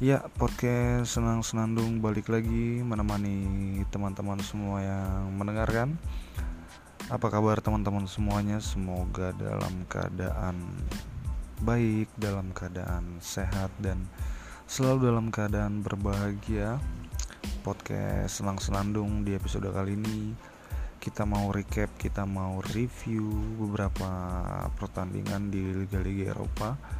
Ya, 0.00 0.24
podcast 0.40 1.12
Senang 1.12 1.44
Senandung 1.44 2.00
balik 2.00 2.32
lagi 2.32 2.80
menemani 2.80 3.84
teman-teman 3.92 4.40
semua 4.40 4.80
yang 4.80 5.28
mendengarkan. 5.36 6.00
Apa 7.12 7.28
kabar 7.28 7.60
teman-teman 7.60 8.08
semuanya? 8.08 8.64
Semoga 8.64 9.36
dalam 9.36 9.84
keadaan 9.92 10.56
baik, 11.60 12.08
dalam 12.16 12.48
keadaan 12.56 13.20
sehat 13.20 13.68
dan 13.76 14.08
selalu 14.64 15.12
dalam 15.12 15.28
keadaan 15.28 15.84
berbahagia. 15.84 16.80
Podcast 17.60 18.40
Senang 18.40 18.56
Senandung 18.56 19.20
di 19.20 19.36
episode 19.36 19.68
kali 19.68 20.00
ini 20.00 20.32
kita 20.96 21.28
mau 21.28 21.52
recap, 21.52 21.92
kita 22.00 22.24
mau 22.24 22.64
review 22.72 23.28
beberapa 23.60 24.08
pertandingan 24.80 25.52
di 25.52 25.60
liga-liga 25.84 26.32
Eropa 26.32 26.99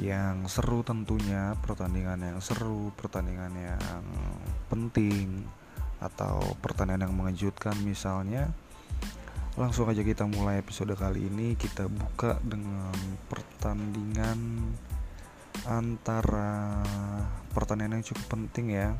yang 0.00 0.48
seru 0.48 0.80
tentunya 0.80 1.52
pertandingan 1.60 2.20
yang 2.24 2.40
seru 2.40 2.88
pertandingan 2.96 3.52
yang 3.52 4.04
penting 4.72 5.44
atau 6.00 6.40
pertandingan 6.64 7.08
yang 7.10 7.14
mengejutkan 7.14 7.76
misalnya 7.84 8.48
langsung 9.52 9.84
aja 9.84 10.00
kita 10.00 10.24
mulai 10.24 10.64
episode 10.64 10.96
kali 10.96 11.28
ini. 11.28 11.52
Kita 11.56 11.84
buka 11.84 12.40
dengan 12.40 12.92
pertandingan 13.28 14.40
antara 15.68 16.80
pertandingan 17.52 18.00
yang 18.00 18.06
cukup 18.06 18.26
penting 18.32 18.72
ya 18.72 18.96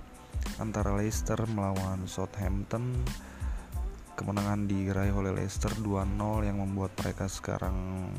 antara 0.61 0.93
Leicester 0.93 1.41
melawan 1.49 2.05
Southampton. 2.05 3.01
Kemenangan 4.13 4.69
diraih 4.69 5.17
oleh 5.17 5.33
Leicester 5.33 5.73
2-0 5.73 6.45
yang 6.45 6.61
membuat 6.61 6.93
mereka 7.01 7.33
sekarang 7.33 8.13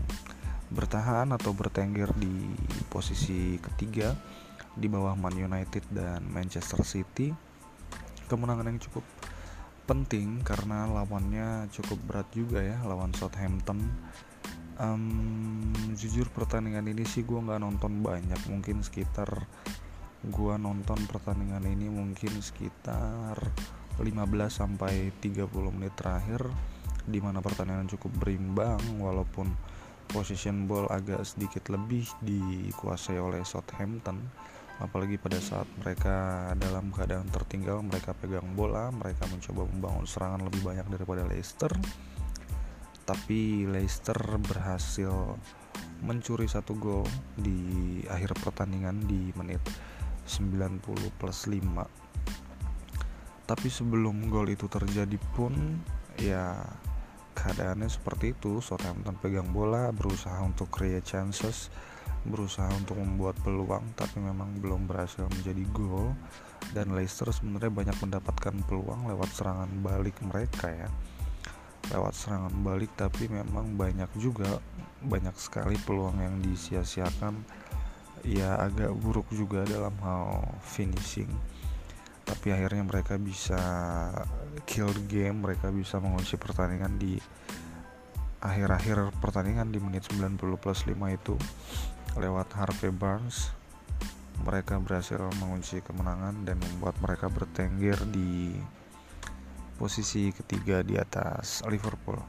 bertahan 0.73 1.29
atau 1.29 1.53
bertengger 1.53 2.09
di 2.17 2.51
posisi 2.89 3.61
ketiga 3.61 4.17
di 4.73 4.89
bawah 4.89 5.13
Man 5.13 5.37
United 5.37 5.85
dan 5.93 6.25
Manchester 6.25 6.81
City. 6.81 7.29
Kemenangan 8.25 8.73
yang 8.73 8.81
cukup 8.81 9.05
penting 9.85 10.41
karena 10.41 10.89
lawannya 10.89 11.69
cukup 11.69 11.99
berat 12.09 12.27
juga 12.33 12.65
ya 12.65 12.81
lawan 12.81 13.13
Southampton. 13.13 13.79
Um, 14.81 15.69
jujur 15.93 16.33
pertandingan 16.33 16.89
ini 16.89 17.05
sih 17.05 17.21
gue 17.21 17.37
nggak 17.37 17.61
nonton 17.61 18.01
banyak 18.01 18.41
mungkin 18.49 18.81
sekitar 18.81 19.45
gue 20.25 20.53
nonton 20.57 20.97
pertandingan 21.05 21.61
ini 21.69 21.93
mungkin 21.93 22.41
sekitar 22.41 23.37
15 24.01 24.09
sampai 24.49 25.13
30 25.21 25.45
menit 25.69 25.93
terakhir 25.93 26.49
di 27.05 27.19
mana 27.21 27.43
pertandingan 27.43 27.85
cukup 27.91 28.23
berimbang 28.23 28.81
walaupun 28.97 29.51
position 30.09 30.65
ball 30.67 30.89
agak 30.91 31.23
sedikit 31.23 31.71
lebih 31.71 32.07
dikuasai 32.23 33.19
oleh 33.19 33.45
Southampton. 33.45 34.19
Apalagi 34.81 35.21
pada 35.21 35.37
saat 35.37 35.69
mereka 35.79 36.49
dalam 36.57 36.89
keadaan 36.89 37.29
tertinggal 37.29 37.79
mereka 37.85 38.11
pegang 38.17 38.57
bola 38.57 38.89
mereka 38.89 39.29
mencoba 39.29 39.69
membangun 39.69 40.05
serangan 40.09 40.41
lebih 40.43 40.61
banyak 40.65 40.87
daripada 40.89 41.23
Leicester. 41.29 41.71
Tapi 43.03 43.69
Leicester 43.69 44.17
berhasil 44.41 45.13
mencuri 46.03 46.49
satu 46.51 46.75
gol 46.75 47.07
di 47.39 48.01
akhir 48.11 48.35
pertandingan 48.43 49.07
di 49.07 49.31
menit 49.39 49.63
90 50.27 50.83
plus 51.15 51.47
5 51.47 52.03
tapi 53.43 53.67
sebelum 53.67 54.31
gol 54.31 54.47
itu 54.47 54.71
terjadi 54.71 55.19
pun 55.35 55.51
ya 56.15 56.55
keadaannya 57.33 57.89
seperti 57.89 58.37
itu. 58.37 58.61
Southampton 58.63 59.17
pegang 59.19 59.49
bola 59.49 59.89
berusaha 59.89 60.39
untuk 60.45 60.69
create 60.69 61.03
chances 61.03 61.73
berusaha 62.23 62.71
untuk 62.71 62.95
membuat 63.03 63.35
peluang 63.43 63.83
tapi 63.99 64.23
memang 64.23 64.55
belum 64.63 64.87
berhasil 64.87 65.27
menjadi 65.27 65.63
gol. 65.75 66.15
Dan 66.71 66.95
Leicester 66.95 67.27
sebenarnya 67.27 67.67
banyak 67.67 67.97
mendapatkan 67.99 68.55
peluang 68.63 69.11
lewat 69.11 69.29
serangan 69.35 69.67
balik 69.83 70.15
mereka 70.23 70.71
ya. 70.71 70.89
Lewat 71.91 72.15
serangan 72.15 72.55
balik 72.63 72.95
tapi 72.95 73.27
memang 73.27 73.75
banyak 73.75 74.07
juga 74.15 74.63
banyak 75.03 75.35
sekali 75.35 75.75
peluang 75.83 76.23
yang 76.23 76.39
disia-siakan. 76.39 77.43
Ya 78.23 78.55
agak 78.55 78.95
buruk 78.95 79.27
juga 79.35 79.67
dalam 79.67 79.91
hal 79.99 80.47
finishing 80.63 81.27
tapi 82.23 82.55
akhirnya 82.55 82.83
mereka 82.87 83.19
bisa 83.19 83.59
kill 84.63 84.91
game 85.11 85.43
mereka 85.43 85.69
bisa 85.69 85.99
mengunci 85.99 86.39
pertandingan 86.39 86.95
di 86.95 87.19
akhir-akhir 88.43 89.15
pertandingan 89.23 89.71
di 89.71 89.79
menit 89.79 90.03
90 90.11 90.39
plus 90.59 90.83
5 90.83 90.95
itu. 91.15 91.35
Lewat 92.19 92.51
Harvey 92.53 92.91
Barnes 92.91 93.55
mereka 94.43 94.75
berhasil 94.77 95.17
mengunci 95.39 95.79
kemenangan 95.79 96.43
dan 96.43 96.59
membuat 96.59 96.99
mereka 96.99 97.31
bertengger 97.31 97.95
di 98.11 98.51
posisi 99.79 100.29
ketiga 100.35 100.83
di 100.83 100.99
atas 100.99 101.63
Liverpool. 101.65 102.19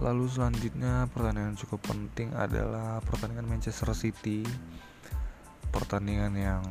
Lalu 0.00 0.24
selanjutnya 0.28 1.08
pertandingan 1.12 1.56
cukup 1.56 1.84
penting 1.84 2.32
adalah 2.32 3.00
pertandingan 3.04 3.48
Manchester 3.48 3.92
City 3.92 4.44
pertandingan 5.72 6.36
yang 6.36 6.62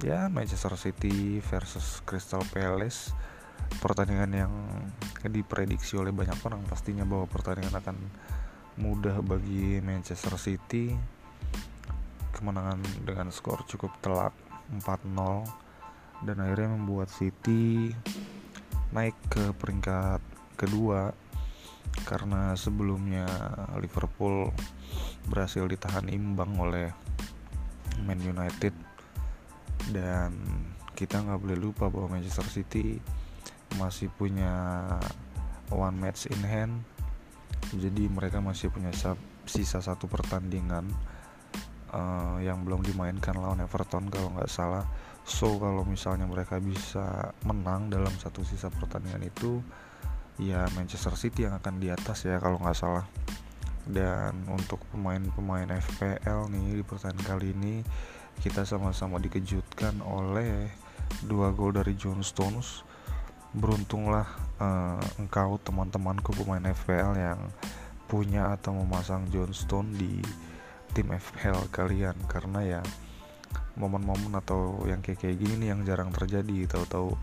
ya 0.00 0.30
Manchester 0.30 0.78
City 0.78 1.42
versus 1.42 2.00
Crystal 2.06 2.40
Palace. 2.54 3.10
Pertandingan 3.82 4.30
yang 4.30 4.52
diprediksi 5.26 5.98
oleh 5.98 6.14
banyak 6.14 6.38
orang 6.46 6.62
pastinya 6.70 7.02
bahwa 7.02 7.26
pertandingan 7.26 7.74
akan 7.82 7.96
mudah 8.78 9.18
bagi 9.20 9.82
Manchester 9.82 10.38
City. 10.38 10.94
Kemenangan 12.30 12.78
dengan 13.02 13.34
skor 13.34 13.66
cukup 13.66 13.90
telak 13.98 14.32
4-0 14.70 16.22
dan 16.22 16.36
akhirnya 16.38 16.68
membuat 16.78 17.10
City 17.10 17.90
naik 18.94 19.18
ke 19.26 19.50
peringkat 19.58 20.22
kedua. 20.54 21.10
Karena 22.06 22.52
sebelumnya 22.54 23.24
Liverpool 23.80 24.52
berhasil 25.26 25.64
ditahan 25.64 26.06
imbang 26.12 26.52
oleh 26.60 27.05
Man 28.04 28.20
United. 28.20 28.74
Dan 29.88 30.32
kita 30.96 31.22
nggak 31.22 31.40
boleh 31.40 31.58
lupa 31.58 31.88
bahwa 31.92 32.16
Manchester 32.16 32.48
City 32.48 32.98
masih 33.76 34.08
punya 34.12 34.84
one 35.72 35.96
match 35.96 36.28
in 36.28 36.42
hand. 36.42 36.74
Jadi 37.72 38.06
mereka 38.08 38.38
masih 38.42 38.70
punya 38.70 38.92
sisa 39.46 39.78
satu 39.78 40.06
pertandingan 40.06 40.86
uh, 41.92 42.38
yang 42.42 42.62
belum 42.62 42.82
dimainkan 42.82 43.34
lawan 43.38 43.62
Everton 43.62 44.10
kalau 44.10 44.32
nggak 44.34 44.50
salah. 44.50 44.86
So 45.26 45.58
kalau 45.58 45.82
misalnya 45.82 46.24
mereka 46.26 46.62
bisa 46.62 47.34
menang 47.42 47.90
dalam 47.90 48.14
satu 48.14 48.46
sisa 48.46 48.70
pertandingan 48.70 49.26
itu 49.26 49.58
ya 50.38 50.68
Manchester 50.76 51.16
City 51.18 51.48
yang 51.48 51.58
akan 51.58 51.80
di 51.82 51.88
atas 51.90 52.28
ya 52.28 52.36
kalau 52.38 52.60
nggak 52.60 52.76
salah 52.76 53.04
dan 53.86 54.34
untuk 54.50 54.82
pemain-pemain 54.90 55.70
FPL 55.78 56.50
nih 56.50 56.82
di 56.82 56.84
pertandingan 56.84 57.26
kali 57.26 57.54
ini 57.54 57.74
kita 58.42 58.66
sama-sama 58.68 59.16
dikejutkan 59.22 60.02
oleh 60.04 60.68
dua 61.24 61.54
gol 61.54 61.72
dari 61.72 61.96
John 61.96 62.20
Stones. 62.20 62.84
Beruntunglah 63.56 64.26
uh, 64.60 65.00
engkau 65.16 65.56
teman-temanku 65.62 66.36
pemain 66.36 66.60
FPL 66.60 67.16
yang 67.16 67.40
punya 68.10 68.52
atau 68.52 68.76
memasang 68.76 69.24
John 69.32 69.56
Stone 69.56 69.96
di 69.96 70.20
tim 70.92 71.08
FPL 71.08 71.72
kalian. 71.72 72.16
Karena 72.28 72.60
ya 72.60 72.82
momen-momen 73.80 74.36
atau 74.36 74.84
yang 74.84 75.00
kayak 75.00 75.24
kayak 75.24 75.40
gini 75.40 75.64
nih 75.64 75.68
yang 75.72 75.80
jarang 75.88 76.12
terjadi. 76.12 76.68
Tahu-tahu 76.68 77.16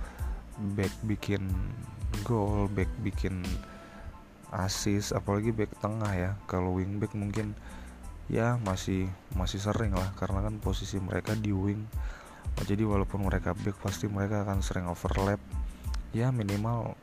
back 0.73 0.93
bikin 1.05 1.45
gol 2.25 2.65
back 2.73 2.89
bikin 3.05 3.45
assist 4.53 5.17
apalagi 5.17 5.49
back 5.49 5.73
tengah 5.81 6.13
ya. 6.13 6.31
Kalau 6.45 6.77
wing 6.77 7.01
back 7.01 7.17
mungkin 7.17 7.57
ya 8.31 8.55
masih 8.63 9.09
masih 9.35 9.59
sering 9.59 9.91
lah 9.91 10.15
karena 10.15 10.45
kan 10.45 10.61
posisi 10.61 11.01
mereka 11.01 11.33
di 11.33 11.49
wing. 11.49 11.81
Jadi 12.61 12.85
walaupun 12.85 13.25
mereka 13.25 13.57
back 13.57 13.81
pasti 13.81 14.05
mereka 14.05 14.45
akan 14.45 14.61
sering 14.61 14.85
overlap. 14.85 15.41
Ya 16.13 16.29
minimal 16.29 16.93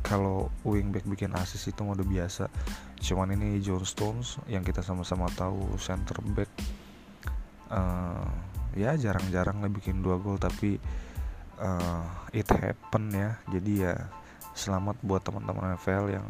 kalau 0.00 0.48
wing 0.64 0.88
back 0.94 1.04
bikin 1.04 1.36
assist 1.36 1.68
itu 1.68 1.84
udah 1.84 2.06
biasa. 2.06 2.48
Cuman 3.00 3.36
ini 3.36 3.60
John 3.60 3.84
Stones 3.84 4.40
yang 4.48 4.64
kita 4.64 4.80
sama-sama 4.80 5.28
tahu 5.36 5.76
center 5.76 6.20
back 6.32 6.50
uh, 7.68 8.24
ya 8.72 8.94
jarang-jarang 8.94 9.60
lah 9.60 9.70
bikin 9.72 10.00
dua 10.00 10.16
gol 10.16 10.40
tapi 10.40 10.80
uh, 11.60 12.04
it 12.32 12.48
happen 12.48 13.12
ya. 13.12 13.36
Jadi 13.52 13.72
ya 13.84 13.94
selamat 14.56 14.96
buat 15.04 15.22
teman-teman 15.22 15.76
NFL 15.76 16.04
yang 16.10 16.26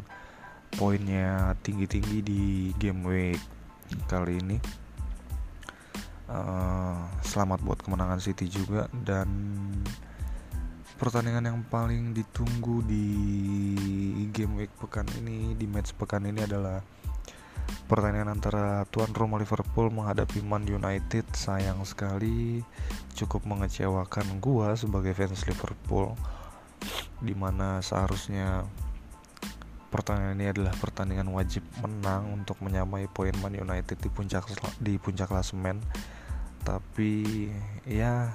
poinnya 0.75 1.55
tinggi-tinggi 1.63 2.17
di 2.23 2.43
game 2.79 3.01
week 3.07 3.41
kali 4.07 4.39
ini. 4.39 4.57
Uh, 6.31 7.11
selamat 7.27 7.59
buat 7.59 7.79
kemenangan 7.83 8.23
City 8.23 8.47
juga 8.47 8.87
dan 9.03 9.27
pertandingan 10.95 11.43
yang 11.43 11.59
paling 11.67 12.15
ditunggu 12.15 12.87
di 12.87 13.07
game 14.31 14.63
week 14.63 14.71
pekan 14.79 15.03
ini 15.19 15.57
di 15.59 15.67
match 15.67 15.91
pekan 15.97 16.23
ini 16.23 16.45
adalah 16.45 16.79
pertandingan 17.91 18.31
antara 18.31 18.87
tuan 18.87 19.11
rumah 19.11 19.43
Liverpool 19.43 19.91
menghadapi 19.91 20.39
Man 20.39 20.63
United. 20.63 21.27
Sayang 21.35 21.83
sekali 21.83 22.63
cukup 23.17 23.43
mengecewakan 23.43 24.39
gua 24.39 24.79
sebagai 24.79 25.11
fans 25.11 25.43
Liverpool 25.43 26.15
di 27.19 27.35
mana 27.35 27.83
seharusnya 27.83 28.65
pertandingan 29.91 30.39
ini 30.39 30.47
adalah 30.49 30.73
pertandingan 30.79 31.29
wajib 31.35 31.61
menang 31.83 32.41
untuk 32.41 32.57
menyamai 32.63 33.11
poin 33.11 33.35
Man 33.43 33.59
United 33.59 33.99
di 33.99 34.07
puncak 34.07 34.47
di 34.79 34.95
puncak 34.95 35.27
klasemen. 35.27 35.83
Tapi 36.63 37.51
ya 37.83 38.31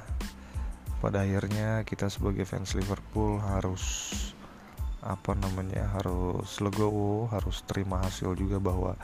pada 1.00 1.24
akhirnya 1.24 1.82
kita 1.88 2.12
sebagai 2.12 2.44
fans 2.44 2.76
Liverpool 2.76 3.40
harus 3.40 4.12
apa 5.06 5.38
namanya 5.38 5.86
harus 5.94 6.58
legowo 6.58 7.30
harus 7.30 7.62
terima 7.62 8.02
hasil 8.02 8.34
juga 8.34 8.58
bahwa 8.58 8.98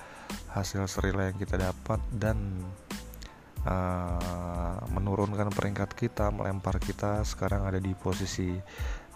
hasil 0.51 0.83
serila 0.91 1.31
yang 1.31 1.39
kita 1.39 1.55
dapat 1.55 2.03
dan 2.11 2.59
uh, 3.63 4.83
menurunkan 4.91 5.55
peringkat 5.55 5.95
kita 5.95 6.35
melempar 6.35 6.83
kita 6.83 7.23
sekarang 7.23 7.71
ada 7.71 7.79
di 7.79 7.95
posisi 7.95 8.51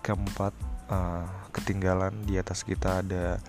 keempat 0.00 0.52
uh, 0.90 1.26
ketinggalan 1.52 2.12
di 2.24 2.36
atas 2.36 2.62
kita 2.64 3.00
ada 3.04 3.40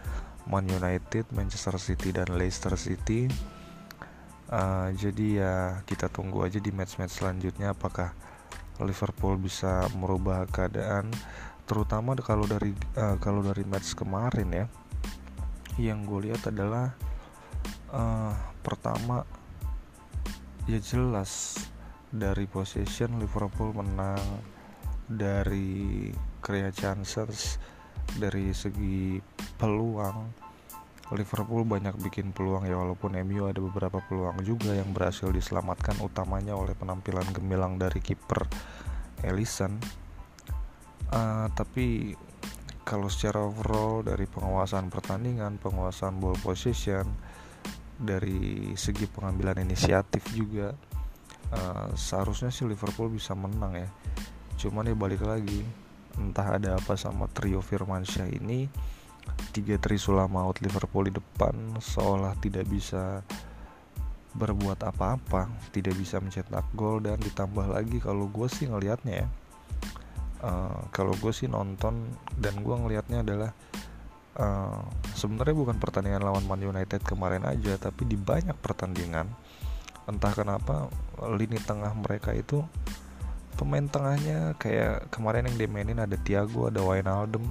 Man 0.48 0.68
United, 0.72 1.28
Manchester 1.36 1.76
City 1.76 2.16
dan 2.16 2.32
Leicester 2.36 2.74
City. 2.80 3.28
Uh, 4.48 4.96
jadi 4.96 5.28
ya 5.44 5.56
kita 5.84 6.08
tunggu 6.08 6.48
aja 6.48 6.64
di 6.64 6.72
match-match 6.72 7.20
selanjutnya 7.20 7.76
apakah 7.76 8.16
Liverpool 8.80 9.36
bisa 9.36 9.92
merubah 9.98 10.48
keadaan 10.48 11.12
terutama 11.68 12.16
kalau 12.16 12.48
dari 12.48 12.72
uh, 12.96 13.20
kalau 13.20 13.44
dari 13.44 13.68
match 13.68 13.92
kemarin 13.92 14.48
ya 14.56 14.66
yang 15.76 16.08
gue 16.08 16.32
lihat 16.32 16.48
adalah 16.48 16.96
uh, 17.92 18.32
pertama 18.64 19.28
ya 20.64 20.80
jelas 20.80 21.60
dari 22.08 22.48
possession 22.48 23.20
Liverpool 23.20 23.76
menang 23.76 24.22
dari 25.07 26.12
create 26.44 26.75
chances 26.75 27.56
dari 28.19 28.51
segi 28.51 29.19
peluang 29.56 30.48
Liverpool 31.15 31.63
banyak 31.63 31.95
bikin 32.04 32.36
peluang 32.36 32.68
ya 32.68 32.75
walaupun 32.75 33.15
MU 33.24 33.48
ada 33.48 33.63
beberapa 33.63 34.04
peluang 34.04 34.44
juga 34.44 34.75
yang 34.75 34.92
berhasil 34.92 35.31
diselamatkan 35.31 35.95
utamanya 36.04 36.51
oleh 36.51 36.75
penampilan 36.75 37.24
gemilang 37.31 37.80
dari 37.80 38.04
kiper 38.04 38.44
Ellison. 39.24 39.80
Uh, 41.07 41.48
tapi 41.56 42.12
kalau 42.83 43.07
secara 43.07 43.39
overall 43.39 44.03
dari 44.03 44.27
penguasaan 44.27 44.92
pertandingan 44.92 45.56
penguasaan 45.56 46.19
ball 46.19 46.36
position 46.44 47.07
dari 47.95 48.75
segi 48.75 49.07
pengambilan 49.07 49.63
inisiatif 49.63 50.27
juga 50.36 50.75
uh, 51.56 51.88
seharusnya 51.95 52.51
sih 52.51 52.68
Liverpool 52.68 53.07
bisa 53.07 53.31
menang 53.39 53.80
ya 53.80 53.89
cuman 54.57 54.89
ya 54.89 54.95
balik 54.98 55.21
lagi 55.21 55.62
entah 56.18 56.57
ada 56.57 56.75
apa 56.75 56.98
sama 56.98 57.30
trio 57.30 57.62
Firmansyah 57.62 58.27
ini. 58.33 58.65
Tiga 59.51 59.75
trisula 59.77 60.25
maut 60.25 60.57
Liverpool 60.63 61.12
di 61.12 61.13
depan 61.19 61.77
seolah 61.77 62.33
tidak 62.39 62.63
bisa 62.65 63.21
berbuat 64.38 64.86
apa-apa 64.86 65.50
tidak 65.74 65.98
bisa 65.98 66.21
mencetak 66.21 66.63
gol 66.77 67.01
dan 67.01 67.18
ditambah 67.18 67.65
lagi 67.65 67.98
kalau 67.98 68.30
gue 68.30 68.45
sih 68.45 68.69
ngelihatnya 68.69 69.25
ya 69.25 69.27
uh, 70.45 70.86
kalau 70.94 71.18
gue 71.18 71.33
sih 71.33 71.50
nonton 71.50 72.06
dan 72.38 72.53
gue 72.62 72.75
ngelihatnya 72.77 73.25
adalah 73.25 73.51
uh, 74.38 74.86
sebenarnya 75.18 75.57
bukan 75.57 75.81
pertandingan 75.81 76.21
lawan 76.21 76.45
Man 76.45 76.62
United 76.62 77.01
kemarin 77.01 77.50
aja 77.50 77.81
tapi 77.81 78.06
di 78.06 78.15
banyak 78.15 78.53
pertandingan 78.62 79.25
entah 80.07 80.31
kenapa 80.31 80.88
lini 81.33 81.60
tengah 81.60 81.92
mereka 81.98 82.31
itu 82.31 82.63
pemain 83.57 83.83
tengahnya 83.89 84.54
kayak 84.62 85.09
kemarin 85.09 85.50
yang 85.50 85.57
dimainin 85.57 86.00
ada 86.00 86.15
Thiago 86.15 86.69
ada 86.69 86.80
Wijnaldum 86.86 87.44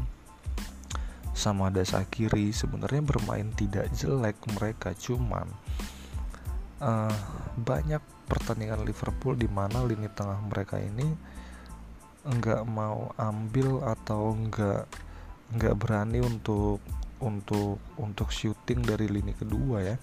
sama 1.37 1.69
ada 1.69 1.85
Sakiri 1.85 2.55
sebenarnya 2.55 3.05
bermain 3.05 3.53
tidak 3.53 3.93
jelek 3.93 4.41
mereka 4.56 4.97
cuman 4.97 5.50
uh, 6.81 7.12
banyak 7.61 8.00
pertandingan 8.25 8.82
Liverpool 8.87 9.37
di 9.37 9.50
mana 9.50 9.85
lini 9.85 10.08
tengah 10.08 10.41
mereka 10.49 10.81
ini 10.81 11.05
nggak 12.26 12.67
mau 12.67 13.14
ambil 13.14 13.87
atau 13.87 14.35
nggak 14.35 14.82
nggak 15.55 15.75
berani 15.79 16.19
untuk 16.19 16.82
untuk 17.23 17.79
untuk 17.97 18.29
shooting 18.35 18.82
dari 18.82 19.06
lini 19.06 19.32
kedua 19.32 19.85
ya. 19.85 19.97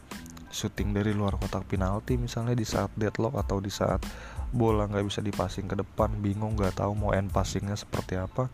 Shooting 0.54 0.94
dari 0.94 1.12
luar 1.18 1.36
kotak 1.42 1.66
penalti 1.66 2.14
misalnya 2.16 2.54
di 2.54 2.64
saat 2.64 2.94
deadlock 2.94 3.36
atau 3.42 3.58
di 3.58 3.74
saat 3.74 4.06
bola 4.54 4.86
nggak 4.86 5.06
bisa 5.10 5.20
dipasing 5.20 5.66
ke 5.66 5.76
depan 5.76 6.14
bingung 6.22 6.54
nggak 6.54 6.78
tahu 6.78 6.94
mau 6.94 7.12
end 7.12 7.34
passingnya 7.34 7.74
seperti 7.74 8.22
apa. 8.22 8.48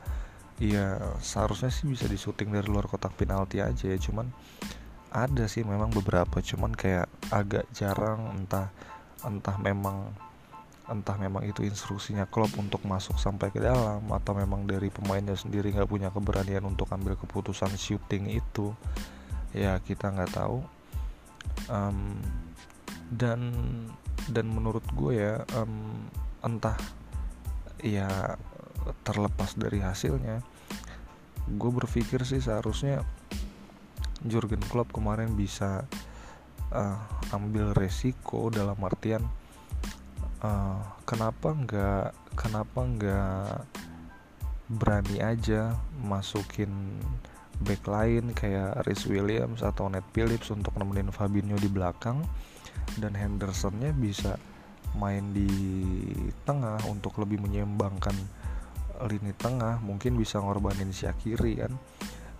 Ya 0.60 1.00
seharusnya 1.24 1.72
sih 1.72 1.88
bisa 1.88 2.08
di 2.08 2.16
shooting 2.16 2.52
dari 2.56 2.68
luar 2.68 2.88
kotak 2.88 3.16
penalti 3.16 3.60
aja 3.64 3.92
ya 3.92 4.00
cuman 4.00 4.28
ada 5.10 5.50
sih 5.50 5.66
memang 5.66 5.90
beberapa 5.90 6.40
cuman 6.40 6.76
kayak 6.76 7.08
agak 7.34 7.66
jarang 7.74 8.38
entah 8.38 8.70
entah 9.26 9.58
memang 9.58 10.14
entah 10.90 11.18
memang 11.22 11.46
itu 11.46 11.62
instruksinya 11.62 12.26
klub 12.26 12.50
untuk 12.58 12.82
masuk 12.82 13.22
sampai 13.22 13.54
ke 13.54 13.62
dalam 13.62 14.02
atau 14.10 14.34
memang 14.34 14.66
dari 14.66 14.90
pemainnya 14.90 15.38
sendiri 15.38 15.70
nggak 15.70 15.86
punya 15.86 16.10
keberanian 16.10 16.66
untuk 16.66 16.90
ambil 16.90 17.14
keputusan 17.14 17.70
shooting 17.78 18.26
itu. 18.34 18.74
Ya 19.54 19.78
kita 19.86 20.10
nggak 20.10 20.34
tahu. 20.34 20.66
Um, 21.70 22.18
dan 23.14 23.54
dan 24.30 24.50
menurut 24.50 24.86
gue 24.94 25.18
ya 25.18 25.42
um, 25.58 26.06
entah 26.46 26.78
ya 27.82 28.38
terlepas 29.04 29.56
dari 29.60 29.84
hasilnya 29.84 30.42
gue 31.50 31.72
berpikir 31.74 32.22
sih 32.24 32.40
seharusnya 32.40 33.02
Jurgen 34.24 34.62
Klopp 34.68 34.92
kemarin 34.92 35.34
bisa 35.34 35.88
uh, 36.76 37.00
ambil 37.32 37.72
resiko 37.74 38.52
dalam 38.52 38.78
artian 38.84 39.24
uh, 40.44 40.82
kenapa 41.08 41.56
nggak 41.56 42.08
kenapa 42.36 42.80
nggak 42.86 43.54
berani 44.70 45.18
aja 45.24 45.74
masukin 46.06 46.70
back 47.60 47.84
lain 47.90 48.32
kayak 48.38 48.86
Rhys 48.86 49.04
Williams 49.10 49.66
atau 49.66 49.90
Ned 49.90 50.06
Phillips 50.14 50.54
untuk 50.54 50.78
nemenin 50.78 51.12
Fabinho 51.12 51.58
di 51.58 51.68
belakang 51.68 52.22
dan 52.98 53.14
Hendersonnya 53.14 53.94
bisa 53.94 54.36
main 54.98 55.36
di 55.36 55.50
tengah 56.44 56.82
untuk 56.90 57.22
lebih 57.22 57.42
menyeimbangkan 57.46 58.16
lini 59.06 59.32
tengah. 59.38 59.80
Mungkin 59.80 60.18
bisa 60.18 60.42
ngorbanin 60.42 60.90
Syakiri 60.90 61.62
kan? 61.62 61.74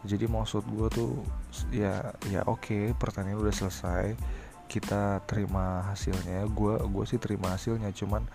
Jadi 0.08 0.26
maksud 0.32 0.64
gue 0.64 0.88
tuh 0.90 1.12
ya 1.76 2.16
ya 2.32 2.48
oke 2.48 2.64
okay, 2.64 2.84
pertandingan 2.96 3.44
udah 3.44 3.56
selesai. 3.56 4.16
Kita 4.70 5.22
terima 5.26 5.86
hasilnya. 5.94 6.46
Gue 6.50 6.78
gue 6.80 7.06
sih 7.06 7.20
terima 7.22 7.54
hasilnya. 7.54 7.94
Cuman 7.94 8.26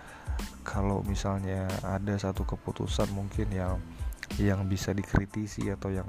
kalau 0.66 1.02
misalnya 1.06 1.68
ada 1.82 2.14
satu 2.18 2.42
keputusan 2.44 3.10
mungkin 3.12 3.48
yang 3.54 3.78
yang 4.40 4.66
bisa 4.66 4.90
dikritisi 4.90 5.70
atau 5.70 5.92
yang 5.92 6.08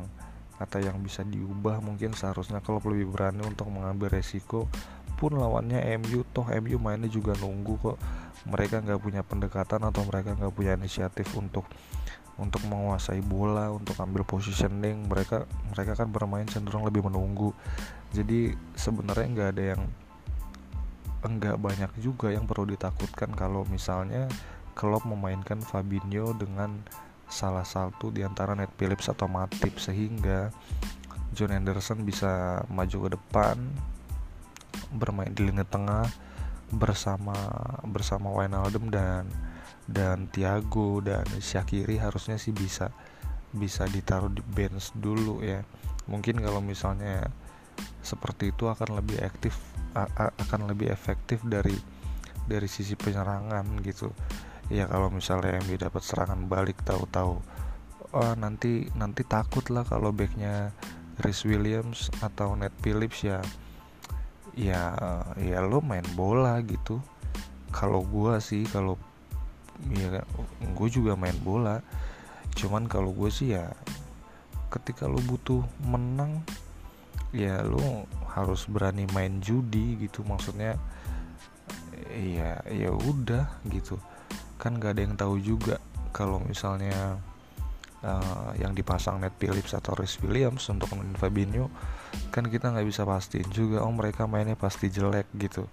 atau 0.56 0.80
yang 0.80 0.96
bisa 1.04 1.20
diubah 1.28 1.84
mungkin 1.84 2.16
seharusnya 2.16 2.64
kalau 2.64 2.80
lebih 2.88 3.12
berani 3.12 3.44
untuk 3.44 3.68
mengambil 3.68 4.08
resiko 4.08 4.72
pun 5.16 5.40
lawannya 5.40 5.82
MU 6.04 6.28
toh 6.36 6.46
MU 6.60 6.78
mainnya 6.78 7.10
juga 7.10 7.34
nunggu 7.40 7.74
kok. 7.80 7.98
Mereka 8.46 8.84
nggak 8.86 9.00
punya 9.02 9.22
pendekatan 9.26 9.82
atau 9.88 10.06
mereka 10.06 10.36
nggak 10.36 10.54
punya 10.54 10.78
inisiatif 10.78 11.32
untuk 11.34 11.66
untuk 12.36 12.62
menguasai 12.68 13.24
bola 13.24 13.72
untuk 13.72 13.96
ambil 13.98 14.28
positioning. 14.28 15.08
Mereka 15.08 15.48
mereka 15.72 15.96
kan 15.96 16.12
bermain 16.12 16.46
cenderung 16.46 16.84
lebih 16.84 17.08
menunggu. 17.08 17.56
Jadi 18.12 18.54
sebenarnya 18.76 19.28
nggak 19.32 19.50
ada 19.56 19.64
yang 19.76 19.82
enggak 21.26 21.58
banyak 21.58 21.92
juga 21.98 22.30
yang 22.30 22.46
perlu 22.46 22.70
ditakutkan 22.70 23.34
kalau 23.34 23.66
misalnya 23.66 24.30
Klopp 24.78 25.10
memainkan 25.10 25.64
Fabinho 25.64 26.36
dengan 26.38 26.86
salah 27.26 27.66
satu 27.66 28.14
di 28.14 28.22
antara 28.22 28.54
Ned 28.54 28.70
Phillips 28.78 29.10
atau 29.10 29.26
Matip 29.26 29.82
sehingga 29.82 30.54
John 31.34 31.52
Anderson 31.52 32.06
bisa 32.06 32.62
maju 32.70 32.98
ke 33.08 33.10
depan 33.18 33.58
bermain 34.94 35.32
di 35.32 35.48
lini 35.48 35.66
tengah 35.66 36.06
bersama 36.74 37.36
bersama 37.86 38.34
Wijnaldum 38.34 38.90
dan 38.90 39.30
dan 39.86 40.28
Thiago 40.34 41.00
dan 41.02 41.26
Shakiri 41.38 42.02
harusnya 42.02 42.42
sih 42.42 42.52
bisa 42.52 42.90
bisa 43.54 43.86
ditaruh 43.86 44.34
di 44.34 44.42
bench 44.42 44.92
dulu 44.98 45.46
ya. 45.46 45.62
Mungkin 46.10 46.42
kalau 46.42 46.60
misalnya 46.60 47.30
seperti 48.02 48.54
itu 48.54 48.70
akan 48.70 49.02
lebih 49.02 49.22
aktif 49.22 49.58
akan 50.18 50.68
lebih 50.68 50.92
efektif 50.92 51.42
dari 51.46 51.78
dari 52.46 52.68
sisi 52.68 52.98
penyerangan 52.98 53.66
gitu. 53.86 54.12
Ya 54.74 54.90
kalau 54.90 55.14
misalnya 55.14 55.62
MU 55.62 55.78
dapat 55.78 56.02
serangan 56.02 56.50
balik 56.50 56.82
tahu-tahu 56.82 57.38
oh, 58.16 58.34
nanti 58.40 58.88
nanti 58.96 59.28
takut 59.28 59.68
lah 59.68 59.84
kalau 59.84 60.16
backnya 60.16 60.72
Rhys 61.20 61.44
Williams 61.44 62.08
atau 62.24 62.56
Ned 62.56 62.72
Phillips 62.80 63.24
ya 63.28 63.44
ya 64.56 64.96
ya 65.36 65.60
lo 65.62 65.84
main 65.84 66.06
bola 66.16 66.64
gitu. 66.64 67.04
Kalau 67.76 68.08
gue 68.08 68.40
sih 68.40 68.64
kalau 68.72 68.96
ya 69.92 70.24
gue 70.64 70.88
juga 70.90 71.20
main 71.20 71.36
bola. 71.44 71.84
Cuman 72.56 72.88
kalau 72.88 73.12
gue 73.12 73.28
sih 73.28 73.52
ya 73.54 73.68
ketika 74.72 75.08
lo 75.08 75.20
butuh 75.24 75.64
menang 75.84 76.44
ya 77.36 77.64
lo 77.64 78.08
harus 78.32 78.64
berani 78.72 79.04
main 79.12 79.44
judi 79.44 80.00
gitu. 80.08 80.24
Maksudnya 80.24 80.80
ya 82.16 82.64
ya 82.72 82.90
udah 82.96 83.60
gitu. 83.68 84.00
Kan 84.56 84.80
gak 84.80 84.96
ada 84.96 85.02
yang 85.04 85.16
tahu 85.20 85.36
juga 85.44 85.84
kalau 86.16 86.40
misalnya 86.40 87.20
uh, 88.06 88.54
yang 88.62 88.78
dipasang 88.78 89.18
Net 89.18 89.34
Phillips 89.42 89.74
atau 89.74 89.98
Rhys 89.98 90.22
Williams 90.22 90.70
untuk 90.70 90.94
main 90.94 91.18
Fabinho 91.18 91.74
kan 92.30 92.46
kita 92.46 92.70
nggak 92.72 92.86
bisa 92.86 93.04
pastiin 93.04 93.50
juga 93.50 93.82
oh 93.82 93.92
mereka 93.92 94.30
mainnya 94.30 94.54
pasti 94.54 94.94
jelek 94.94 95.26
gitu. 95.36 95.66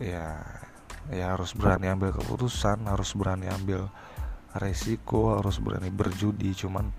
Ya 0.00 0.40
ya 1.10 1.34
harus 1.34 1.52
berani 1.52 1.90
ambil 1.90 2.14
keputusan 2.14 2.86
harus 2.86 3.16
berani 3.18 3.50
ambil 3.50 3.90
resiko 4.54 5.38
harus 5.38 5.58
berani 5.62 5.90
berjudi 5.90 6.54
cuman 6.54 6.90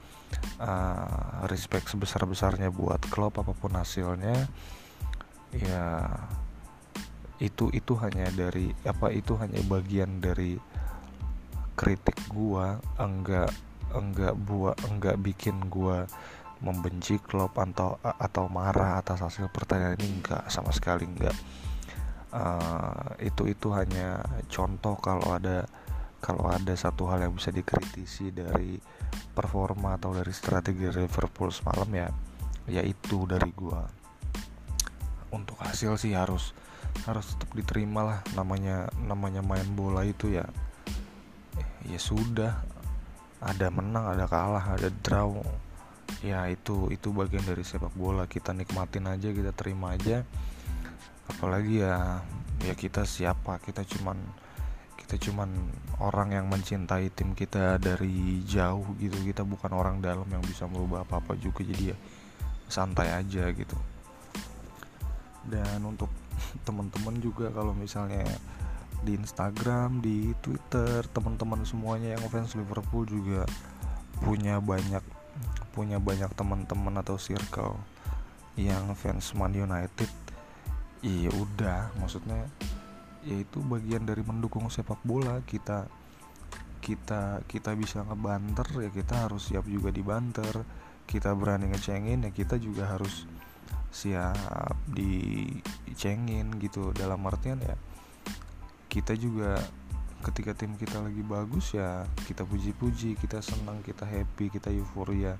uh, 0.60 1.44
respect 1.48 1.91
sebesar 1.91 2.24
besarnya 2.27 2.72
buat 2.72 3.00
klub 3.12 3.36
apa 3.39 3.51
pun 3.56 3.75
hasilnya 3.75 4.48
ya 5.56 6.08
itu 7.41 7.74
itu 7.74 7.94
hanya 8.00 8.30
dari 8.32 8.72
apa 8.88 9.12
itu 9.12 9.36
hanya 9.39 9.60
bagian 9.68 10.24
dari 10.24 10.56
kritik 11.75 12.15
gua 12.30 12.77
enggak 13.00 13.51
enggak 13.95 14.36
buat 14.38 14.77
enggak 14.88 15.17
bikin 15.21 15.69
gua 15.71 16.07
membenci 16.62 17.17
klub 17.17 17.57
atau 17.57 17.98
atau 18.01 18.45
marah 18.45 19.01
atas 19.01 19.25
hasil 19.25 19.50
pertandingan 19.50 19.98
ini 20.01 20.21
enggak 20.21 20.45
sama 20.48 20.69
sekali 20.69 21.10
enggak. 21.10 21.33
Uh, 22.31 23.12
itu 23.19 23.51
itu 23.51 23.67
hanya 23.75 24.24
contoh 24.48 24.95
kalau 25.03 25.36
ada 25.36 25.67
kalau 26.21 26.48
ada 26.48 26.71
satu 26.77 27.10
hal 27.10 27.27
yang 27.27 27.33
bisa 27.36 27.51
dikritisi 27.51 28.31
dari 28.31 28.77
performa 29.33 29.98
atau 29.98 30.13
dari 30.13 30.31
strategi 30.31 30.86
Liverpool 30.88 31.50
semalam 31.50 31.89
ya 31.91 32.07
yaitu 32.69 33.25
dari 33.25 33.50
gua. 33.51 33.83
Untuk 35.33 35.57
hasil 35.60 35.98
sih 35.98 36.13
harus 36.13 36.53
harus 37.07 37.33
tetap 37.33 37.50
diterima 37.57 38.05
lah 38.05 38.19
namanya 38.38 38.88
namanya 39.01 39.41
main 39.41 39.65
bola 39.74 40.05
itu 40.05 40.29
ya. 40.29 40.45
Ya 41.89 41.98
sudah 41.98 42.62
ada 43.41 43.74
menang 43.74 44.05
ada 44.13 44.29
kalah 44.29 44.77
ada 44.77 44.93
draw. 45.01 45.41
Ya 46.21 46.45
itu 46.45 46.93
itu 46.93 47.10
bagian 47.10 47.41
dari 47.41 47.65
sepak 47.65 47.91
bola. 47.98 48.29
Kita 48.29 48.53
nikmatin 48.53 49.10
aja 49.10 49.33
kita 49.33 49.50
terima 49.57 49.98
aja. 49.98 50.21
Apalagi 51.25 51.81
ya 51.81 52.21
ya 52.62 52.74
kita 52.77 53.01
siapa? 53.10 53.57
Kita 53.57 53.81
cuman 53.81 54.21
kita 55.01 55.17
cuman 55.17 55.50
orang 55.98 56.38
yang 56.38 56.45
mencintai 56.48 57.10
tim 57.10 57.33
kita 57.33 57.81
dari 57.81 58.45
jauh 58.45 58.86
gitu. 59.01 59.17
Kita 59.17 59.41
bukan 59.41 59.74
orang 59.74 59.98
dalam 60.05 60.29
yang 60.29 60.45
bisa 60.45 60.69
merubah 60.69 61.01
apa 61.01 61.17
apa 61.17 61.33
juga. 61.33 61.65
Jadi 61.65 61.91
ya 61.91 61.98
santai 62.69 63.10
aja 63.10 63.50
gitu. 63.50 63.77
Dan 65.50 65.81
untuk 65.81 66.13
teman-teman 66.67 67.17
juga 67.17 67.50
kalau 67.50 67.74
misalnya 67.74 68.21
di 69.01 69.17
Instagram, 69.17 70.00
di 70.00 70.31
Twitter, 70.39 71.01
teman-teman 71.10 71.65
semuanya 71.65 72.13
yang 72.17 72.24
fans 72.29 72.53
Liverpool 72.53 73.10
juga 73.10 73.50
punya 74.22 74.62
banyak 74.62 75.01
punya 75.74 75.98
banyak 75.98 76.29
teman-teman 76.36 77.00
atau 77.01 77.15
circle 77.17 77.79
yang 78.60 78.93
fans 78.93 79.34
Man 79.34 79.55
United. 79.55 80.12
Iya 81.01 81.34
udah, 81.34 81.89
maksudnya 81.98 82.46
yaitu 83.25 83.62
bagian 83.65 84.05
dari 84.05 84.22
mendukung 84.22 84.70
sepak 84.70 85.01
bola. 85.01 85.41
Kita 85.48 85.89
kita 86.81 87.46
kita 87.46 87.77
bisa 87.77 88.05
ngebanter 88.05 88.65
ya 88.81 88.89
kita 88.93 89.25
harus 89.29 89.50
siap 89.50 89.65
juga 89.65 89.89
dibanter. 89.89 90.62
Kita 91.10 91.34
berani 91.34 91.74
ngecengin 91.74 92.29
ya 92.29 92.31
kita 92.31 92.62
juga 92.62 92.86
harus 92.93 93.25
siap 93.89 94.77
dicengin 94.91 96.53
gitu. 96.62 96.93
Dalam 96.93 97.25
artian 97.25 97.58
ya 97.65 97.74
kita 98.91 99.15
juga 99.15 99.55
ketika 100.21 100.51
tim 100.53 100.75
kita 100.75 101.00
lagi 101.00 101.24
bagus 101.24 101.74
ya 101.74 102.05
kita 102.27 102.43
puji-puji 102.43 103.17
kita 103.17 103.39
senang 103.39 103.79
kita 103.81 104.03
happy 104.03 104.51
kita 104.51 104.67
euforia. 104.67 105.39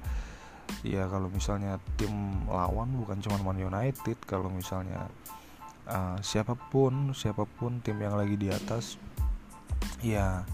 Ya 0.88 1.04
kalau 1.12 1.28
misalnya 1.28 1.84
tim 2.00 2.48
lawan 2.48 2.96
bukan 2.96 3.20
cuma 3.20 3.44
Man 3.44 3.60
United 3.60 4.16
kalau 4.24 4.48
misalnya 4.48 5.12
uh, 5.84 6.16
siapa 6.24 6.56
pun 6.56 7.12
siapa 7.12 7.44
pun 7.44 7.84
tim 7.84 8.00
yang 8.00 8.16
lagi 8.16 8.40
di 8.40 8.48
atas 8.48 8.96
ya 10.00 10.48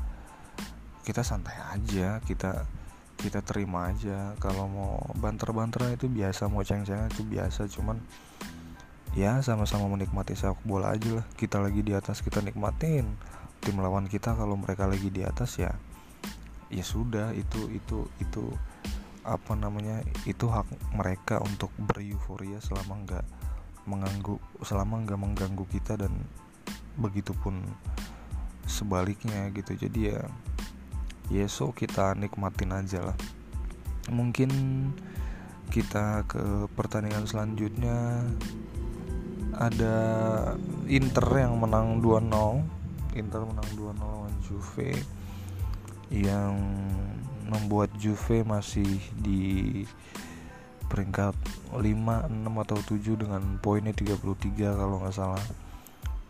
kita 1.06 1.22
santai 1.22 1.56
aja 1.78 2.18
kita 2.26 2.66
kita 3.18 3.42
terima 3.42 3.90
aja. 3.94 4.38
Kalau 4.38 4.66
mau 4.70 4.94
banter-banter 5.18 5.98
itu 5.98 6.06
biasa 6.10 6.50
mau 6.50 6.62
ceng-cengan 6.62 7.10
itu 7.10 7.26
biasa. 7.26 7.66
Cuman 7.66 7.98
ya 9.18 9.42
sama-sama 9.42 9.90
menikmati 9.90 10.38
sepak 10.38 10.62
bola 10.62 10.94
aja 10.94 11.18
lah. 11.18 11.26
Kita 11.34 11.58
lagi 11.58 11.82
di 11.82 11.98
atas 11.98 12.22
kita 12.22 12.46
nikmatin. 12.46 13.18
Tim 13.58 13.82
lawan 13.82 14.06
kita 14.06 14.38
kalau 14.38 14.54
mereka 14.54 14.86
lagi 14.86 15.10
di 15.10 15.26
atas 15.26 15.58
ya 15.58 15.74
ya 16.70 16.86
sudah. 16.86 17.34
Itu 17.34 17.66
itu 17.74 18.06
itu 18.22 18.54
apa 19.26 19.58
namanya 19.58 20.06
itu 20.30 20.46
hak 20.46 20.94
mereka 20.94 21.42
untuk 21.42 21.74
bereuforia 21.82 22.62
selama 22.62 22.94
nggak 23.10 23.26
mengganggu 23.90 24.38
selama 24.62 25.04
nggak 25.04 25.20
mengganggu 25.20 25.66
kita 25.66 25.98
dan 25.98 26.14
begitupun 27.02 27.66
sebaliknya 28.70 29.50
gitu. 29.50 29.74
Jadi 29.74 30.14
ya 30.14 30.22
ya 31.34 31.50
so 31.50 31.74
kita 31.74 32.14
nikmatin 32.14 32.70
aja 32.70 33.02
lah. 33.02 33.18
Mungkin 34.14 34.54
kita 35.68 36.24
ke 36.30 36.70
pertandingan 36.78 37.28
selanjutnya 37.28 38.24
ada 39.58 39.96
Inter 40.86 41.26
yang 41.42 41.58
menang 41.58 42.00
2-0 42.00 42.78
Inter 43.18 43.42
menang 43.50 43.66
2-0 43.74 43.98
lawan 43.98 44.36
Juve. 44.46 44.94
Yang 46.14 46.56
membuat 47.50 47.90
Juve 47.98 48.46
masih 48.46 49.02
di 49.18 49.84
peringkat 50.88 51.36
5, 51.76 51.82
6 51.82 52.64
atau 52.64 52.78
7 52.80 53.18
dengan 53.20 53.44
poinnya 53.60 53.92
33 53.92 54.78
kalau 54.78 55.04
nggak 55.04 55.18
salah. 55.18 55.44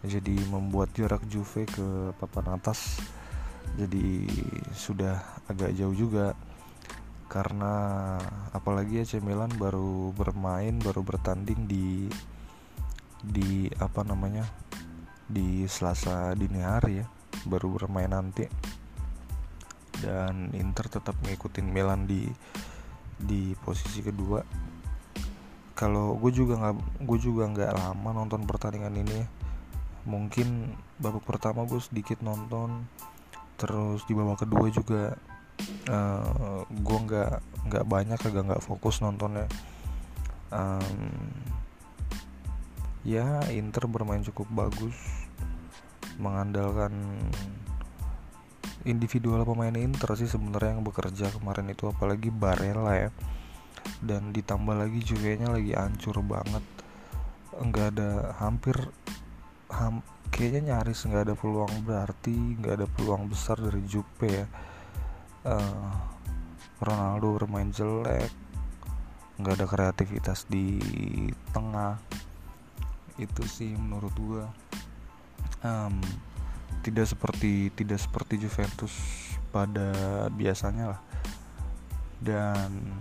Jadi 0.02 0.34
membuat 0.48 0.96
jarak 0.96 1.22
Juve 1.28 1.68
ke 1.68 2.16
papan 2.18 2.56
atas 2.56 3.04
jadi 3.76 4.24
sudah 4.72 5.20
agak 5.52 5.76
jauh 5.76 5.94
juga. 5.94 6.34
Karena 7.28 8.16
apalagi 8.56 9.04
AC 9.04 9.20
Milan 9.20 9.52
baru 9.60 10.16
bermain 10.16 10.80
baru 10.80 11.04
bertanding 11.04 11.68
di 11.68 12.08
di 13.28 13.68
apa 13.78 14.02
namanya 14.08 14.48
di 15.28 15.68
Selasa 15.68 16.32
dini 16.34 16.64
hari 16.64 17.04
ya 17.04 17.06
baru 17.46 17.76
bermain 17.76 18.12
nanti. 18.12 18.48
Dan 19.98 20.54
Inter 20.54 20.88
tetap 20.88 21.18
ngikutin 21.26 21.68
Milan 21.68 22.06
di 22.06 22.30
di 23.18 23.54
posisi 23.58 24.00
kedua. 24.06 24.42
Kalau 25.78 26.18
gue 26.18 26.32
juga 26.34 26.58
nggak 26.58 27.06
gue 27.06 27.20
juga 27.22 27.44
nggak 27.50 27.72
lama 27.78 28.10
nonton 28.24 28.46
pertandingan 28.50 28.98
ini 28.98 29.20
mungkin 30.08 30.72
babak 31.04 31.28
pertama 31.28 31.68
gue 31.68 31.84
sedikit 31.84 32.24
nonton 32.24 32.88
terus 33.60 34.08
di 34.08 34.16
babak 34.16 34.48
kedua 34.48 34.72
juga 34.72 35.20
uh, 35.92 36.64
gue 36.64 36.98
nggak 37.12 37.34
nggak 37.68 37.86
banyak 37.86 38.20
agak 38.22 38.44
nggak 38.48 38.64
fokus 38.64 39.02
nontonnya. 39.04 39.50
Um, 40.48 41.12
ya 43.04 43.44
Inter 43.54 43.86
bermain 43.86 44.24
cukup 44.24 44.48
bagus. 44.54 44.96
Mengandalkan 46.18 46.94
individual 48.88 49.44
pemain 49.44 49.76
Inter 49.76 50.16
sih 50.16 50.32
sebenarnya 50.32 50.80
yang 50.80 50.84
bekerja 50.88 51.30
kemarin 51.36 51.68
itu 51.70 51.92
apalagi 51.92 52.32
Barella 52.32 52.96
ya. 52.96 53.10
Dan 54.00 54.32
ditambah 54.32 54.74
lagi 54.74 55.04
Juve 55.04 55.38
nya 55.38 55.52
lagi 55.52 55.76
hancur 55.76 56.24
banget. 56.24 56.64
Enggak 57.58 57.98
ada 57.98 58.38
hampir 58.38 58.78
ham, 59.74 60.06
kayaknya 60.30 60.76
nyaris 60.76 61.04
nggak 61.04 61.32
ada 61.32 61.36
peluang 61.36 61.74
berarti 61.84 62.36
nggak 62.62 62.74
ada 62.84 62.88
peluang 62.88 63.28
besar 63.28 63.60
dari 63.60 63.82
Juve 63.86 64.28
ya. 64.30 64.46
Uh, 65.48 65.94
Ronaldo 66.82 67.42
bermain 67.42 67.70
jelek. 67.74 68.30
Nggak 69.38 69.54
ada 69.62 69.66
kreativitas 69.70 70.50
di 70.50 70.82
tengah 71.54 72.02
itu 73.18 73.44
sih 73.46 73.74
menurut 73.74 74.14
gua. 74.18 74.46
Um, 75.66 76.00
tidak 76.86 77.10
seperti 77.10 77.74
tidak 77.74 78.00
seperti 78.00 78.40
Juventus 78.40 78.94
pada 79.52 79.92
biasanya 80.32 80.96
lah. 80.96 81.02
Dan 82.18 82.94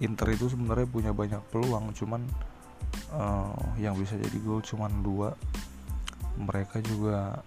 Inter 0.00 0.36
itu 0.36 0.52
sebenarnya 0.52 0.88
punya 0.88 1.12
banyak 1.16 1.40
peluang 1.48 1.94
cuman 1.96 2.22
uh, 3.14 3.56
yang 3.80 3.96
bisa 3.96 4.14
jadi 4.20 4.38
gol 4.44 4.60
cuma 4.62 4.86
dua. 4.90 5.34
Mereka 6.34 6.82
juga 6.84 7.40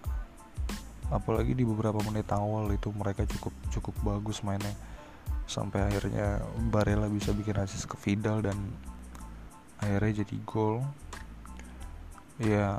apalagi 1.08 1.56
di 1.56 1.64
beberapa 1.64 2.00
menit 2.04 2.28
awal 2.34 2.68
itu 2.72 2.92
mereka 2.92 3.24
cukup 3.24 3.54
cukup 3.72 3.94
bagus 4.04 4.42
mainnya. 4.42 4.74
Sampai 5.48 5.88
akhirnya 5.88 6.44
Barella 6.68 7.08
bisa 7.08 7.32
bikin 7.32 7.56
assist 7.56 7.88
ke 7.88 7.96
Vidal 7.96 8.44
dan 8.44 8.58
akhirnya 9.80 10.20
jadi 10.24 10.36
gol 10.44 10.84
ya 12.38 12.78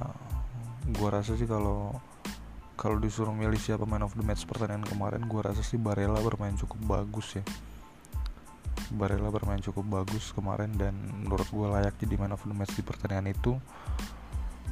gua 0.95 1.09
rasa 1.19 1.35
sih 1.35 1.47
kalau 1.47 1.95
kalau 2.79 2.95
disuruh 2.95 3.35
milih 3.35 3.59
siapa 3.59 3.83
man 3.83 4.07
of 4.07 4.15
the 4.15 4.23
match 4.23 4.47
pertandingan 4.47 4.87
kemarin 4.87 5.23
gua 5.27 5.51
rasa 5.51 5.59
sih 5.61 5.75
Barella 5.75 6.23
bermain 6.23 6.55
cukup 6.55 6.79
bagus 6.87 7.39
ya. 7.39 7.43
Barella 8.89 9.29
bermain 9.29 9.61
cukup 9.61 9.85
bagus 9.85 10.33
kemarin 10.33 10.73
dan 10.73 10.97
menurut 10.97 11.45
gue 11.53 11.67
layak 11.69 11.93
jadi 12.01 12.15
man 12.17 12.33
of 12.33 12.41
the 12.41 12.55
match 12.57 12.73
di 12.73 12.81
pertandingan 12.81 13.29
itu. 13.29 13.53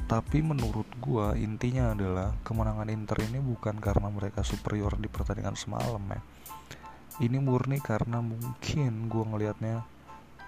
Tapi 0.08 0.42
menurut 0.42 0.88
gue 0.98 1.26
intinya 1.38 1.94
adalah 1.94 2.34
kemenangan 2.42 2.88
Inter 2.90 3.28
ini 3.28 3.38
bukan 3.38 3.78
karena 3.78 4.08
mereka 4.10 4.42
superior 4.42 4.96
di 4.98 5.06
pertandingan 5.06 5.54
semalam 5.54 6.02
ya. 6.10 6.20
Ini 7.22 7.38
murni 7.38 7.78
karena 7.78 8.18
mungkin 8.18 9.06
gue 9.06 9.24
ngelihatnya 9.28 9.86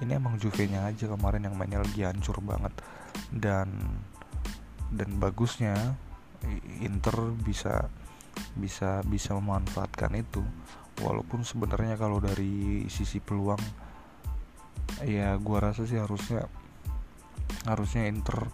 ini 0.00 0.12
emang 0.16 0.40
Juve-nya 0.40 0.88
aja 0.88 1.06
kemarin 1.12 1.44
yang 1.46 1.54
mainnya 1.54 1.84
lagi 1.84 2.02
hancur 2.02 2.40
banget. 2.42 2.72
Dan 3.30 4.00
dan 4.90 5.16
bagusnya 5.22 5.94
Inter 6.82 7.34
bisa 7.36 7.86
bisa 8.56 9.04
bisa 9.06 9.36
memanfaatkan 9.36 10.12
itu. 10.18 10.42
Walaupun 11.00 11.46
sebenarnya 11.46 11.96
kalau 11.96 12.20
dari 12.20 12.84
sisi 12.92 13.22
peluang 13.22 13.60
ya 15.06 15.38
gua 15.40 15.70
rasa 15.70 15.86
sih 15.86 15.96
harusnya 15.96 16.44
harusnya 17.64 18.08
Inter 18.10 18.50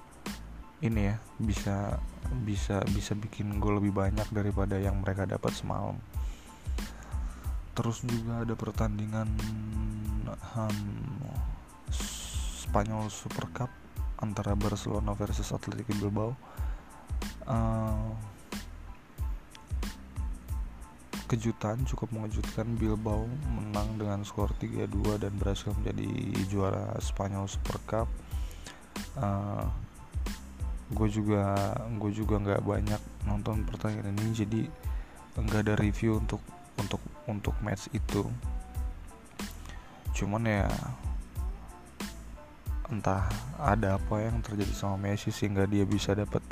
ini 0.85 1.09
ya 1.09 1.17
bisa 1.41 1.97
bisa 2.43 2.85
bisa 2.93 3.17
bikin 3.17 3.57
gol 3.63 3.81
lebih 3.81 3.97
banyak 3.97 4.29
daripada 4.31 4.77
yang 4.77 5.01
mereka 5.01 5.25
dapat 5.25 5.55
semalam. 5.57 5.97
Terus 7.77 8.05
juga 8.05 8.45
ada 8.45 8.55
pertandingan 8.57 9.29
um, 10.57 10.79
Spanyol 12.67 13.09
Super 13.13 13.47
Cup 13.53 13.71
antara 14.21 14.57
Barcelona 14.57 15.13
versus 15.13 15.53
Atletico 15.53 15.93
Bilbao. 15.97 16.33
Uh, 17.47 18.13
kejutan 21.27 21.83
cukup 21.85 22.15
mengejutkan. 22.15 22.79
Bilbao 22.79 23.27
menang 23.51 23.99
dengan 23.99 24.23
skor 24.23 24.55
3-2 24.63 25.21
dan 25.21 25.33
berhasil 25.37 25.75
menjadi 25.75 26.09
juara 26.47 26.95
Spanyol 27.03 27.51
Super 27.51 27.79
Cup. 27.85 28.09
Uh, 29.19 29.67
gue 30.87 31.09
juga 31.11 31.75
gue 31.99 32.11
juga 32.15 32.39
nggak 32.39 32.63
banyak 32.63 33.03
nonton 33.27 33.67
pertandingan 33.67 34.15
ini 34.23 34.31
jadi 34.31 34.63
nggak 35.35 35.61
ada 35.67 35.75
review 35.83 36.23
untuk 36.23 36.39
untuk 36.79 37.03
untuk 37.27 37.55
match 37.61 37.91
itu. 37.91 38.23
Cuman 40.15 40.47
ya 40.47 40.71
entah 42.87 43.27
ada 43.59 43.99
apa 43.99 44.23
yang 44.23 44.39
terjadi 44.43 44.71
sama 44.71 45.11
Messi 45.11 45.35
sehingga 45.35 45.67
dia 45.67 45.83
bisa 45.83 46.15
dapat 46.15 46.43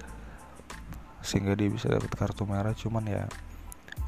sehingga 1.24 1.54
dia 1.56 1.70
bisa 1.70 1.88
dapat 1.88 2.10
kartu 2.12 2.44
merah. 2.44 2.74
Cuman 2.74 3.06
ya 3.06 3.24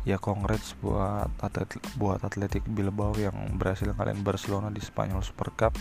ya 0.06 0.18
congrats 0.18 0.74
buat 0.78 1.30
atlet 1.42 1.78
buat 1.98 2.22
Atletik 2.22 2.66
Bilbao 2.66 3.14
yang 3.18 3.34
berhasil 3.58 3.90
kalian 3.90 4.22
Barcelona 4.22 4.70
di 4.70 4.82
Spanyol 4.82 5.22
Super 5.22 5.50
Cup. 5.54 5.74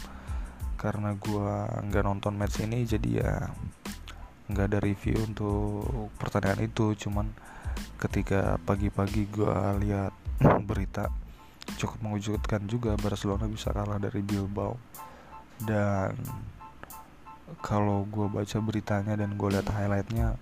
Karena 0.77 1.17
gua 1.17 1.65
nggak 1.81 2.03
nonton 2.05 2.33
match 2.37 2.61
ini 2.61 2.85
jadi 2.85 3.09
ya 3.09 3.33
nggak 4.45 4.65
ada 4.69 4.79
review 4.81 5.17
untuk 5.25 6.13
pertandingan 6.21 6.69
itu. 6.69 6.93
Cuman 7.07 7.33
ketika 7.97 8.61
pagi-pagi 8.63 9.27
gua 9.33 9.73
lihat 9.81 10.13
berita 10.69 11.09
cukup 11.81 11.97
mengejutkan 12.05 12.69
juga 12.69 12.93
Barcelona 12.93 13.49
bisa 13.49 13.73
kalah 13.73 13.97
dari 13.97 14.21
Bilbao 14.21 14.77
dan 15.63 16.19
kalau 17.63 18.03
gue 18.09 18.27
baca 18.27 18.57
beritanya 18.59 19.15
dan 19.15 19.39
gue 19.39 19.49
lihat 19.53 19.69
highlightnya 19.71 20.35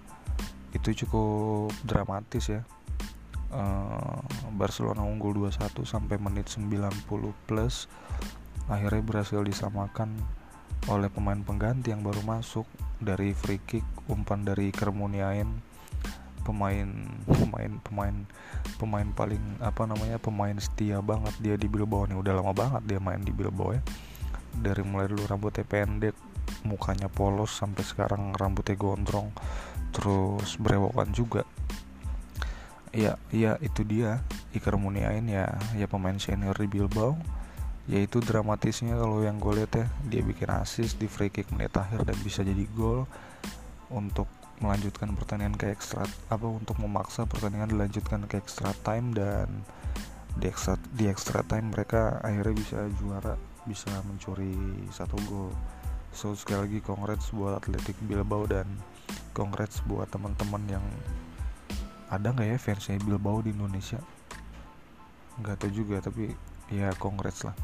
itu 0.73 1.06
cukup 1.06 1.69
dramatis 1.86 2.49
ya. 2.49 2.62
Uh, 3.54 4.17
Barcelona 4.58 5.06
unggul 5.06 5.38
2-1 5.45 5.86
sampai 5.86 6.17
menit 6.17 6.49
90 6.49 7.06
plus. 7.45 7.86
Akhirnya 8.65 9.04
berhasil 9.06 9.45
disamakan 9.45 10.17
oleh 10.89 11.08
pemain 11.13 11.38
pengganti 11.38 11.93
yang 11.93 12.02
baru 12.02 12.26
masuk 12.26 12.65
dari 12.97 13.38
free 13.38 13.62
kick 13.63 13.86
umpan 14.10 14.43
dari 14.43 14.73
Kermuniain 14.73 15.47
pemain 16.43 17.08
pemain 17.23 17.71
pemain 17.88 18.15
pemain 18.76 19.08
paling 19.15 19.39
apa 19.63 19.88
namanya 19.88 20.19
pemain 20.19 20.60
setia 20.60 20.99
banget 20.99 21.32
dia 21.39 21.56
di 21.56 21.71
Bilbao 21.71 22.04
nih. 22.04 22.19
Udah 22.19 22.34
lama 22.36 22.52
banget 22.52 22.84
dia 22.84 22.99
main 22.99 23.21
di 23.21 23.32
Bilbao 23.32 23.71
ya 23.71 23.84
dari 24.57 24.85
mulai 24.85 25.09
dulu 25.09 25.25
rambutnya 25.25 25.65
pendek 25.65 26.15
mukanya 26.63 27.11
polos 27.11 27.51
sampai 27.55 27.83
sekarang 27.83 28.35
rambutnya 28.35 28.75
gondrong 28.79 29.31
terus 29.93 30.57
berewokan 30.57 31.13
juga. 31.13 31.45
Ya 32.93 33.17
ya 33.29 33.57
itu 33.61 33.85
dia. 33.85 34.21
Iker 34.53 34.77
Muniain 34.77 35.25
ya 35.25 35.49
ya 35.77 35.85
pemain 35.89 36.17
senior 36.17 36.57
di 36.57 36.69
Bilbao. 36.69 37.17
Yaitu 37.83 38.23
dramatisnya 38.23 38.95
kalau 38.95 39.21
yang 39.21 39.37
gue 39.37 39.63
lihat 39.63 39.73
ya. 39.73 39.85
Dia 40.09 40.21
bikin 40.25 40.49
assist 40.49 40.97
di 40.97 41.05
free 41.05 41.29
kick 41.29 41.49
menit 41.53 41.73
akhir 41.77 42.05
dan 42.05 42.17
bisa 42.21 42.41
jadi 42.41 42.65
gol 42.73 43.05
untuk 43.93 44.25
melanjutkan 44.61 45.11
pertandingan 45.17 45.59
ke 45.59 45.73
extra 45.73 46.07
apa 46.31 46.47
untuk 46.47 46.79
memaksa 46.79 47.27
pertandingan 47.27 47.73
dilanjutkan 47.73 48.23
ke 48.31 48.39
extra 48.39 48.71
time 48.85 49.11
dan 49.11 49.65
di 50.39 50.47
extra 50.47 50.79
di 50.95 51.11
extra 51.11 51.43
time 51.43 51.75
mereka 51.75 52.23
akhirnya 52.23 52.55
bisa 52.55 52.79
juara 52.95 53.35
bisa 53.63 53.89
mencuri 54.08 54.54
satu 54.91 55.15
gol. 55.30 55.52
So 56.13 56.38
sekali 56.38 56.69
lagi 56.69 56.80
congrats 56.86 57.34
buat 57.34 57.58
Atletik 57.58 57.97
Bilbao 58.06 58.45
dan 58.45 58.69
congrats 59.34 59.82
buat 59.89 60.06
teman-teman 60.13 60.62
yang 60.69 60.86
ada 62.13 62.30
nggak 62.30 62.47
ya 62.54 62.58
fansnya 62.62 63.02
Bilbao 63.02 63.41
di 63.41 63.49
Indonesia? 63.49 63.97
Nggak 65.41 65.65
tahu 65.65 65.71
juga 65.73 65.97
tapi 66.04 66.30
ya 66.69 66.93
congrats 67.02 67.49
lah. 67.49 67.56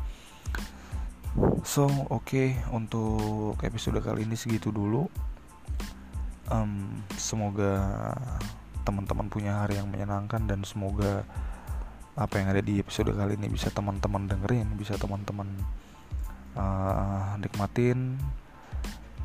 So 1.62 1.86
oke 2.10 2.26
okay, 2.26 2.48
untuk 2.74 3.62
episode 3.62 4.02
kali 4.02 4.26
ini 4.26 4.34
segitu 4.34 4.74
dulu. 4.74 5.06
Um, 6.50 7.06
semoga 7.14 7.78
teman-teman 8.82 9.30
punya 9.30 9.62
hari 9.62 9.78
yang 9.78 9.94
menyenangkan 9.94 10.50
dan 10.50 10.66
semoga 10.66 11.22
apa 12.18 12.42
yang 12.42 12.50
ada 12.50 12.60
di 12.66 12.82
episode 12.82 13.14
kali 13.14 13.38
ini 13.38 13.48
bisa 13.48 13.70
teman-teman 13.70 14.26
dengerin 14.26 14.76
bisa 14.76 14.98
teman-teman 14.98 15.48
uh, 16.60 17.40
nikmatin 17.40 18.20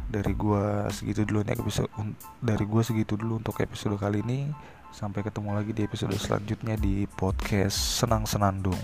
dari 0.06 0.30
gua 0.38 0.86
segitu 0.94 1.26
dulu 1.26 1.42
nih 1.42 1.58
episode 1.58 1.90
dari 2.38 2.62
gua 2.62 2.86
segitu 2.86 3.18
dulu 3.18 3.42
untuk 3.42 3.58
episode 3.58 3.98
kali 3.98 4.22
ini 4.22 4.54
Sampai 4.94 5.26
ketemu 5.26 5.58
lagi 5.58 5.74
di 5.74 5.82
episode 5.82 6.14
selanjutnya 6.14 6.78
di 6.78 7.02
podcast 7.18 7.74
Senang 7.74 8.30
Senandung. 8.30 8.78